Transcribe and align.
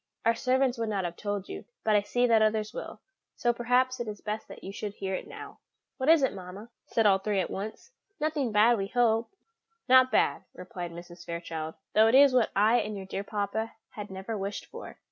Our 0.25 0.33
servants 0.33 0.79
would 0.79 0.89
not 0.89 1.03
have 1.05 1.15
told 1.15 1.47
you, 1.47 1.63
but 1.83 1.95
I 1.95 2.01
see 2.01 2.25
that 2.25 2.41
others 2.41 2.73
will, 2.73 3.01
so 3.35 3.53
perhaps 3.53 3.99
it 3.99 4.07
is 4.07 4.19
best 4.19 4.47
that 4.47 4.63
you 4.63 4.71
should 4.71 4.95
hear 4.95 5.13
it 5.13 5.27
now." 5.27 5.59
"What 5.97 6.09
is 6.09 6.23
it, 6.23 6.33
mamma?" 6.33 6.69
said 6.87 7.05
all 7.05 7.19
three 7.19 7.39
at 7.39 7.51
once; 7.51 7.91
"nothing 8.19 8.51
bad, 8.51 8.79
we 8.79 8.87
hope." 8.87 9.29
"Not 9.87 10.11
bad," 10.11 10.41
replied 10.55 10.89
Mrs. 10.91 11.23
Fairchild, 11.23 11.75
"though 11.93 12.07
it 12.07 12.15
is 12.15 12.33
what 12.33 12.49
I 12.55 12.77
and 12.77 12.97
your 12.97 13.05
dear 13.05 13.23
papa 13.23 13.73
had 13.91 14.09
never 14.09 14.35
wished 14.35 14.65
for." 14.65 14.97